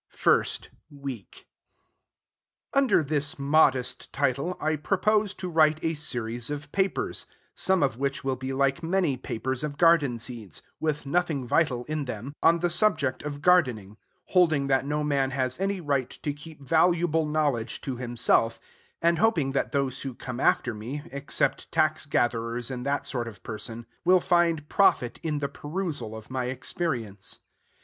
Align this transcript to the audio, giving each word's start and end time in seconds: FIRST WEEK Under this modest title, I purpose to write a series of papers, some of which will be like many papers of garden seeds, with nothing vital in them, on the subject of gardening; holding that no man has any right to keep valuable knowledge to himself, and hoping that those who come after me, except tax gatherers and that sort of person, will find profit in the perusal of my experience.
FIRST 0.09 0.71
WEEK 0.89 1.45
Under 2.73 3.03
this 3.03 3.37
modest 3.37 4.11
title, 4.11 4.57
I 4.59 4.75
purpose 4.75 5.35
to 5.35 5.47
write 5.47 5.77
a 5.83 5.93
series 5.93 6.49
of 6.49 6.71
papers, 6.71 7.27
some 7.53 7.83
of 7.83 7.97
which 7.97 8.23
will 8.23 8.35
be 8.35 8.51
like 8.51 8.81
many 8.81 9.15
papers 9.15 9.63
of 9.63 9.77
garden 9.77 10.17
seeds, 10.17 10.63
with 10.79 11.05
nothing 11.05 11.45
vital 11.47 11.85
in 11.85 12.05
them, 12.05 12.33
on 12.41 12.61
the 12.61 12.69
subject 12.71 13.21
of 13.21 13.43
gardening; 13.43 13.95
holding 14.29 14.65
that 14.65 14.87
no 14.87 15.03
man 15.03 15.29
has 15.29 15.59
any 15.59 15.79
right 15.79 16.09
to 16.23 16.33
keep 16.33 16.59
valuable 16.59 17.27
knowledge 17.27 17.79
to 17.81 17.97
himself, 17.97 18.59
and 19.03 19.19
hoping 19.19 19.51
that 19.51 19.71
those 19.71 20.01
who 20.01 20.15
come 20.15 20.39
after 20.39 20.73
me, 20.73 21.03
except 21.11 21.71
tax 21.71 22.07
gatherers 22.07 22.71
and 22.71 22.83
that 22.87 23.05
sort 23.05 23.27
of 23.27 23.43
person, 23.43 23.85
will 24.03 24.19
find 24.19 24.67
profit 24.67 25.19
in 25.21 25.37
the 25.37 25.47
perusal 25.47 26.15
of 26.17 26.31
my 26.31 26.45
experience. 26.45 27.37